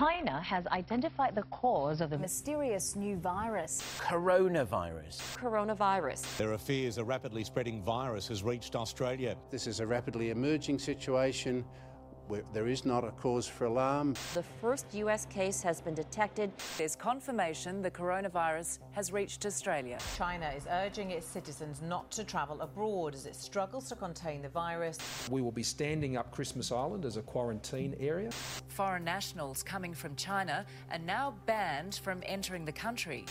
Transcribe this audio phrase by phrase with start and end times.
[0.00, 3.82] China has identified the cause of the mysterious new virus.
[3.98, 5.20] Coronavirus.
[5.36, 6.38] Coronavirus.
[6.38, 9.36] There are fears a rapidly spreading virus has reached Australia.
[9.50, 11.66] This is a rapidly emerging situation
[12.52, 14.14] there is not a cause for alarm.
[14.34, 16.52] The first US case has been detected.
[16.78, 19.98] There's confirmation the coronavirus has reached Australia.
[20.16, 24.48] China is urging its citizens not to travel abroad as it struggles to contain the
[24.48, 24.98] virus.
[25.30, 28.30] We will be standing up Christmas Island as a quarantine area.
[28.68, 33.24] Foreign nationals coming from China are now banned from entering the country.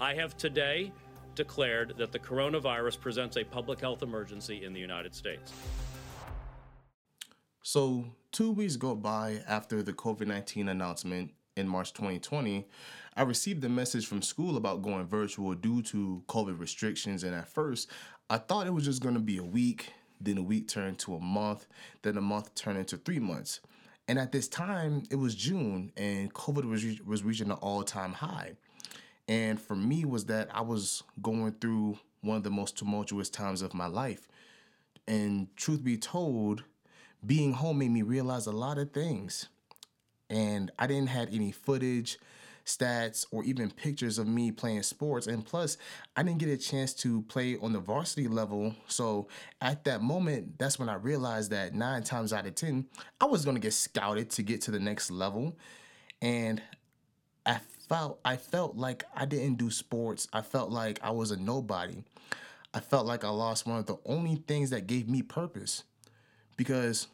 [0.00, 0.92] I have today
[1.34, 5.52] declared that the coronavirus presents a public health emergency in the United States.
[7.68, 12.64] So, two weeks go by after the COVID 19 announcement in March 2020.
[13.16, 17.24] I received a message from school about going virtual due to COVID restrictions.
[17.24, 17.90] And at first,
[18.30, 21.16] I thought it was just going to be a week, then a week turned to
[21.16, 21.66] a month,
[22.02, 23.58] then a month turned into three months.
[24.06, 28.12] And at this time, it was June, and COVID was, was reaching an all time
[28.12, 28.52] high.
[29.26, 33.60] And for me, was that I was going through one of the most tumultuous times
[33.60, 34.28] of my life.
[35.08, 36.62] And truth be told,
[37.24, 39.48] being home made me realize a lot of things.
[40.28, 42.18] And I didn't have any footage,
[42.64, 45.26] stats, or even pictures of me playing sports.
[45.26, 45.78] And plus,
[46.16, 48.74] I didn't get a chance to play on the varsity level.
[48.88, 49.28] So
[49.60, 52.86] at that moment, that's when I realized that nine times out of 10,
[53.20, 55.56] I was to get scouted to get to the next level.
[56.20, 56.60] And
[57.44, 60.26] I felt I felt like I didn't do sports.
[60.32, 62.02] I felt like I was a nobody.
[62.74, 65.84] I felt like I lost one of the only things that gave me purpose
[66.56, 67.08] because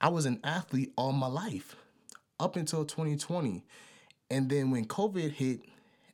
[0.00, 1.76] I was an athlete all my life
[2.40, 3.64] up until 2020.
[4.30, 5.60] And then when COVID hit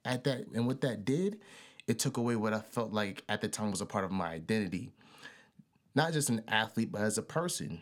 [0.04, 1.38] at that and what that did,
[1.86, 4.28] it took away what I felt like at the time was a part of my
[4.28, 4.90] identity.
[5.94, 7.80] Not just an athlete, but as a person.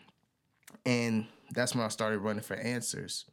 [0.85, 3.25] And that's when I started running for answers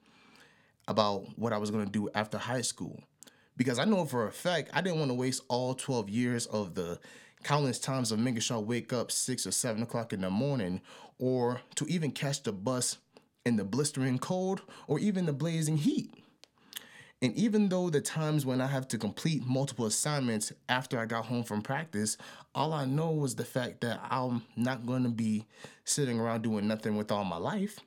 [0.88, 3.00] about what I was going to do after high school.
[3.56, 6.75] Because I know for a fact I didn't want to waste all 12 years of
[6.75, 6.98] the
[7.44, 10.81] countless times of making sure I wake up six or seven o'clock in the morning,
[11.19, 12.99] or to even catch the bus
[13.44, 16.15] in the blistering cold or even the blazing heat.
[17.22, 21.27] And even though the times when I have to complete multiple assignments after I got
[21.27, 22.19] home from practice,
[22.54, 25.47] all I know was the fact that I'm not going to be
[25.84, 27.78] sitting around doing nothing with all my life.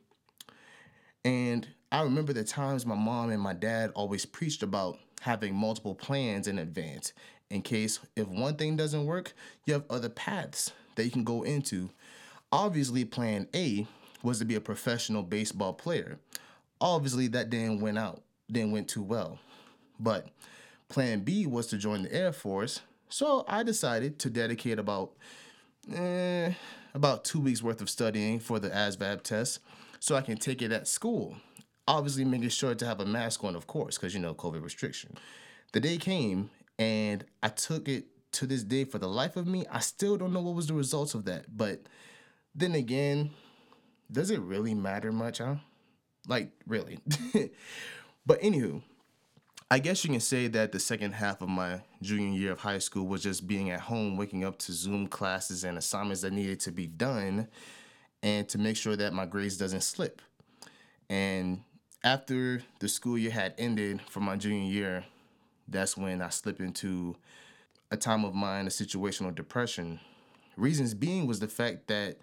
[1.23, 5.96] And I remember the times my mom and my dad always preached about having multiple
[5.96, 7.13] plans in advance
[7.50, 9.34] in case if one thing doesn't work,
[9.66, 11.90] you have other paths that you can go into.
[12.52, 13.88] Obviously, plan A
[14.24, 16.19] was to be a professional baseball player.
[16.81, 18.22] Obviously, that didn't went out,
[18.52, 19.40] didn't went too well.
[20.00, 20.28] But
[20.90, 22.81] plan B was to join the Air Force.
[23.09, 25.14] So I decided to dedicate about
[25.94, 26.53] eh,
[26.94, 29.59] about two weeks worth of studying for the ASVAB test
[30.00, 31.38] so I can take it at school.
[31.88, 35.18] Obviously, making sure to have a mask on, of course, because you know, COVID restriction.
[35.72, 39.65] The day came and I took it to this day for the life of me.
[39.71, 41.45] I still don't know what was the results of that.
[41.55, 41.81] But
[42.53, 43.31] then again,
[44.11, 45.55] does it really matter much, huh?
[46.27, 46.99] Like, really.
[48.25, 48.81] but anywho,
[49.69, 52.77] I guess you can say that the second half of my junior year of high
[52.77, 56.59] school was just being at home, waking up to Zoom classes and assignments that needed
[56.61, 57.47] to be done,
[58.23, 60.21] and to make sure that my grades doesn't slip.
[61.09, 61.63] And
[62.03, 65.05] after the school year had ended for my junior year,
[65.67, 67.16] that's when I slip into
[67.91, 70.00] a time of mind, a situational depression.
[70.55, 72.17] Reasons being was the fact that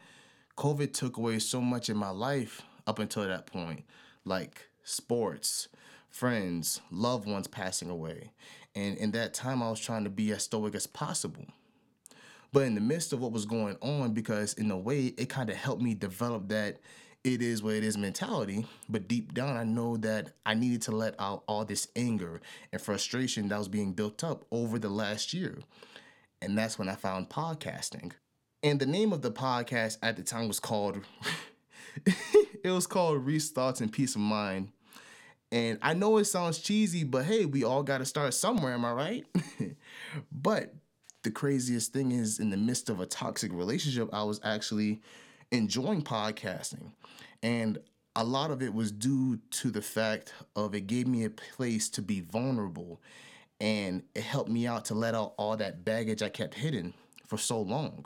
[0.57, 3.85] COVID took away so much in my life up until that point,
[4.25, 5.69] like sports,
[6.11, 8.31] friends, loved ones passing away.
[8.75, 11.47] And in that time, I was trying to be as stoic as possible.
[12.53, 15.51] But in the midst of what was going on, because in a way, it kind
[15.51, 16.79] of helped me develop that
[17.25, 18.67] it is what it is mentality.
[18.89, 22.81] But deep down, I know that I needed to let out all this anger and
[22.81, 25.59] frustration that was being built up over the last year.
[26.43, 28.13] And that's when I found podcasting.
[28.63, 31.01] And the name of the podcast at the time was called,
[32.07, 34.69] it was called Reese Thoughts and Peace of Mind.
[35.51, 38.85] And I know it sounds cheesy, but hey, we all got to start somewhere, am
[38.85, 39.27] I right?
[40.33, 40.75] but
[41.23, 45.01] the craziest thing is, in the midst of a toxic relationship, I was actually
[45.55, 46.91] enjoying podcasting.
[47.43, 47.79] And
[48.17, 51.89] a lot of it was due to the fact of it gave me a place
[51.91, 53.01] to be vulnerable
[53.61, 56.93] and it helped me out to let out all that baggage I kept hidden
[57.27, 58.05] for so long.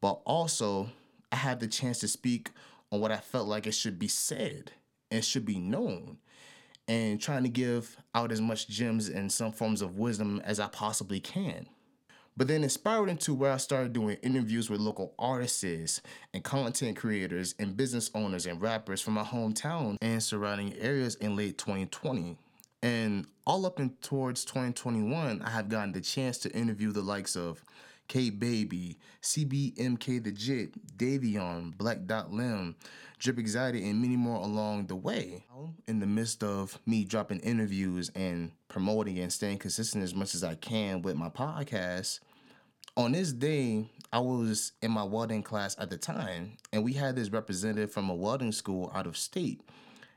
[0.00, 0.90] But also,
[1.32, 2.50] I had the chance to speak
[2.90, 4.72] on what I felt like it should be said
[5.10, 6.18] and should be known
[6.86, 10.68] and trying to give out as much gems and some forms of wisdom as I
[10.68, 11.66] possibly can.
[12.38, 16.00] But then it spiraled into where I started doing interviews with local artists
[16.32, 21.34] and content creators and business owners and rappers from my hometown and surrounding areas in
[21.34, 22.38] late 2020.
[22.80, 27.34] And all up and towards 2021, I have gotten the chance to interview the likes
[27.34, 27.64] of
[28.06, 32.76] K Baby, CBMK the Jit, Davion, Black Dot Lim,
[33.18, 35.44] Drip Anxiety, and many more along the way.
[35.88, 40.44] In the midst of me dropping interviews and promoting and staying consistent as much as
[40.44, 42.20] I can with my podcast,
[42.98, 47.14] on this day, I was in my welding class at the time, and we had
[47.14, 49.62] this representative from a welding school out of state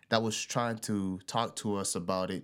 [0.09, 2.43] that was trying to talk to us about it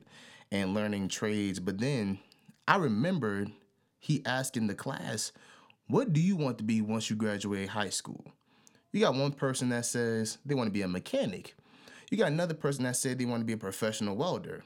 [0.51, 1.59] and learning trades.
[1.59, 2.19] But then
[2.67, 3.51] I remembered
[3.97, 5.31] he asked in the class,
[5.87, 8.23] What do you want to be once you graduate high school?
[8.91, 11.55] You got one person that says they want to be a mechanic.
[12.11, 14.63] You got another person that said they want to be a professional welder.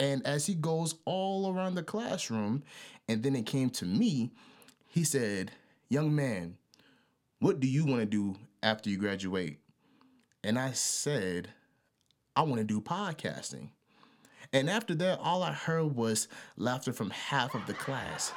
[0.00, 2.64] And as he goes all around the classroom,
[3.08, 4.32] and then it came to me,
[4.92, 5.52] he said,
[5.88, 6.58] Young man,
[7.38, 9.58] what do you want to do after you graduate?
[10.44, 11.48] And I said,
[12.36, 13.70] I want to do podcasting.
[14.52, 16.28] And after that, all I heard was
[16.58, 18.34] laughter from half of the class.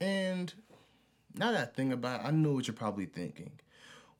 [0.00, 0.52] And
[1.36, 3.52] now that I think about it, I know what you're probably thinking.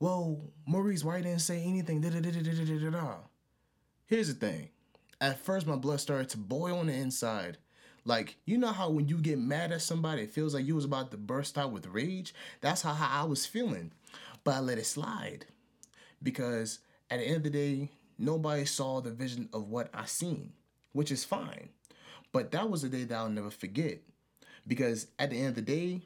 [0.01, 2.01] Well, Maurice, why didn't say anything?
[2.01, 3.15] Da, da, da, da, da, da, da, da.
[4.07, 4.69] Here's the thing.
[5.21, 7.59] At first, my blood started to boil on the inside.
[8.03, 10.85] Like, you know how when you get mad at somebody, it feels like you was
[10.85, 12.33] about to burst out with rage?
[12.61, 13.91] That's how, how I was feeling.
[14.43, 15.45] But I let it slide.
[16.23, 16.79] Because
[17.11, 20.53] at the end of the day, nobody saw the vision of what I seen,
[20.93, 21.69] which is fine.
[22.31, 23.99] But that was a day that I'll never forget.
[24.65, 26.01] Because at the end of the day,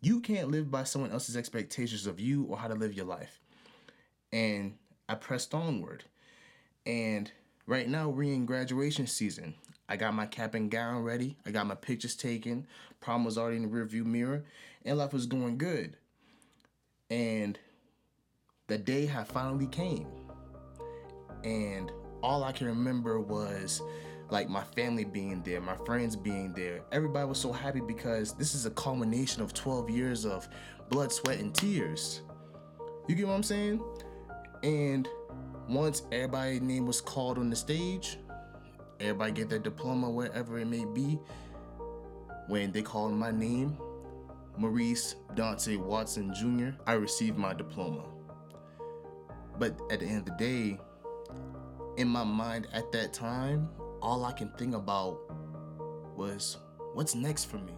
[0.00, 3.39] you can't live by someone else's expectations of you or how to live your life.
[4.32, 4.74] And
[5.08, 6.04] I pressed onward.
[6.86, 7.30] And
[7.66, 9.54] right now we're in graduation season.
[9.88, 11.36] I got my cap and gown ready.
[11.44, 12.66] I got my pictures taken.
[13.00, 14.44] Prom was already in the rearview mirror,
[14.84, 15.96] and life was going good.
[17.10, 17.58] And
[18.68, 20.06] the day had finally came.
[21.42, 21.90] And
[22.22, 23.82] all I can remember was
[24.30, 26.82] like my family being there, my friends being there.
[26.92, 30.48] Everybody was so happy because this is a culmination of 12 years of
[30.88, 32.20] blood, sweat, and tears.
[33.08, 33.82] You get what I'm saying?
[34.62, 35.08] And
[35.68, 38.18] once everybody's name was called on the stage,
[38.98, 41.18] everybody get their diploma wherever it may be.
[42.48, 43.78] When they called my name,
[44.56, 48.04] Maurice Dante Watson Jr., I received my diploma.
[49.58, 50.80] But at the end of the day,
[51.96, 53.68] in my mind at that time,
[54.02, 55.18] all I can think about
[56.16, 56.56] was
[56.94, 57.72] what's next for me.